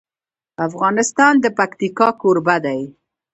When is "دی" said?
2.65-2.81